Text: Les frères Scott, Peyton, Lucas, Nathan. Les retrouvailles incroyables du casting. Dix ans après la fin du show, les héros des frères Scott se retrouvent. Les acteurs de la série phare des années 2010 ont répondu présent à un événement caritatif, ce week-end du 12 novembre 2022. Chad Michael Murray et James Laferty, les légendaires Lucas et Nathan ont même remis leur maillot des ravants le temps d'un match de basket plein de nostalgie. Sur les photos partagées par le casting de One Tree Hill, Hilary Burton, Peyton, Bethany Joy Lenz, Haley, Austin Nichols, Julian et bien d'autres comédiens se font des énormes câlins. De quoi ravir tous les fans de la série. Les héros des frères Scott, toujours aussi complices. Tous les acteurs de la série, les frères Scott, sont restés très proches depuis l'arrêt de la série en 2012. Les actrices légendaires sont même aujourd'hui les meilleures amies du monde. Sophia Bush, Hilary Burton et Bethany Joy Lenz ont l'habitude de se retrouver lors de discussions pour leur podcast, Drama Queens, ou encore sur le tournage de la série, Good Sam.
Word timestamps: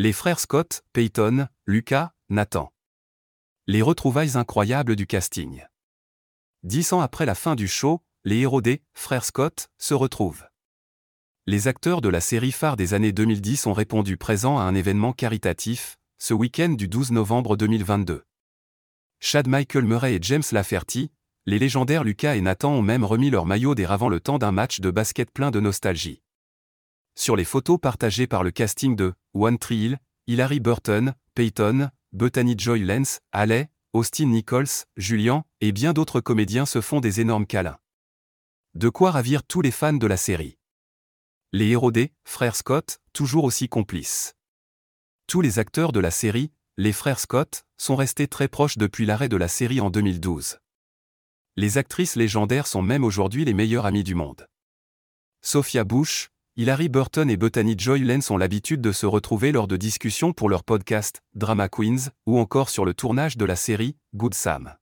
Les 0.00 0.12
frères 0.12 0.38
Scott, 0.38 0.84
Peyton, 0.92 1.48
Lucas, 1.66 2.12
Nathan. 2.28 2.72
Les 3.66 3.82
retrouvailles 3.82 4.36
incroyables 4.36 4.94
du 4.94 5.08
casting. 5.08 5.64
Dix 6.62 6.92
ans 6.92 7.00
après 7.00 7.26
la 7.26 7.34
fin 7.34 7.56
du 7.56 7.66
show, 7.66 8.00
les 8.24 8.38
héros 8.38 8.60
des 8.62 8.84
frères 8.94 9.24
Scott 9.24 9.70
se 9.76 9.94
retrouvent. 9.94 10.46
Les 11.48 11.66
acteurs 11.66 12.00
de 12.00 12.08
la 12.08 12.20
série 12.20 12.52
phare 12.52 12.76
des 12.76 12.94
années 12.94 13.10
2010 13.10 13.66
ont 13.66 13.72
répondu 13.72 14.16
présent 14.16 14.56
à 14.56 14.62
un 14.62 14.76
événement 14.76 15.12
caritatif, 15.12 15.96
ce 16.18 16.32
week-end 16.32 16.68
du 16.68 16.86
12 16.86 17.10
novembre 17.10 17.56
2022. 17.56 18.24
Chad 19.18 19.48
Michael 19.48 19.84
Murray 19.84 20.14
et 20.14 20.22
James 20.22 20.44
Laferty, 20.52 21.10
les 21.44 21.58
légendaires 21.58 22.04
Lucas 22.04 22.36
et 22.36 22.40
Nathan 22.40 22.70
ont 22.74 22.82
même 22.82 23.02
remis 23.02 23.30
leur 23.30 23.46
maillot 23.46 23.74
des 23.74 23.84
ravants 23.84 24.10
le 24.10 24.20
temps 24.20 24.38
d'un 24.38 24.52
match 24.52 24.78
de 24.78 24.92
basket 24.92 25.32
plein 25.32 25.50
de 25.50 25.58
nostalgie. 25.58 26.22
Sur 27.18 27.34
les 27.34 27.44
photos 27.44 27.80
partagées 27.80 28.28
par 28.28 28.44
le 28.44 28.52
casting 28.52 28.94
de 28.94 29.12
One 29.34 29.58
Tree 29.58 29.86
Hill, 29.86 29.98
Hilary 30.28 30.60
Burton, 30.60 31.14
Peyton, 31.34 31.90
Bethany 32.12 32.54
Joy 32.56 32.78
Lenz, 32.78 33.18
Haley, 33.32 33.68
Austin 33.92 34.26
Nichols, 34.26 34.86
Julian 34.96 35.44
et 35.60 35.72
bien 35.72 35.92
d'autres 35.92 36.20
comédiens 36.20 36.64
se 36.64 36.80
font 36.80 37.00
des 37.00 37.20
énormes 37.20 37.44
câlins. 37.44 37.80
De 38.74 38.88
quoi 38.88 39.10
ravir 39.10 39.42
tous 39.42 39.62
les 39.62 39.72
fans 39.72 39.94
de 39.94 40.06
la 40.06 40.16
série. 40.16 40.58
Les 41.52 41.70
héros 41.70 41.90
des 41.90 42.12
frères 42.22 42.54
Scott, 42.54 43.00
toujours 43.12 43.42
aussi 43.42 43.68
complices. 43.68 44.36
Tous 45.26 45.40
les 45.40 45.58
acteurs 45.58 45.90
de 45.90 45.98
la 45.98 46.12
série, 46.12 46.52
les 46.76 46.92
frères 46.92 47.18
Scott, 47.18 47.64
sont 47.78 47.96
restés 47.96 48.28
très 48.28 48.46
proches 48.46 48.78
depuis 48.78 49.06
l'arrêt 49.06 49.28
de 49.28 49.36
la 49.36 49.48
série 49.48 49.80
en 49.80 49.90
2012. 49.90 50.60
Les 51.56 51.78
actrices 51.78 52.14
légendaires 52.14 52.68
sont 52.68 52.82
même 52.82 53.02
aujourd'hui 53.02 53.44
les 53.44 53.54
meilleures 53.54 53.86
amies 53.86 54.04
du 54.04 54.14
monde. 54.14 54.46
Sophia 55.42 55.82
Bush, 55.82 56.30
Hilary 56.60 56.88
Burton 56.88 57.30
et 57.30 57.36
Bethany 57.36 57.76
Joy 57.78 58.00
Lenz 58.00 58.32
ont 58.32 58.36
l'habitude 58.36 58.80
de 58.80 58.90
se 58.90 59.06
retrouver 59.06 59.52
lors 59.52 59.68
de 59.68 59.76
discussions 59.76 60.32
pour 60.32 60.48
leur 60.48 60.64
podcast, 60.64 61.22
Drama 61.34 61.68
Queens, 61.68 62.10
ou 62.26 62.36
encore 62.40 62.68
sur 62.68 62.84
le 62.84 62.94
tournage 62.94 63.36
de 63.36 63.44
la 63.44 63.54
série, 63.54 63.94
Good 64.16 64.34
Sam. 64.34 64.74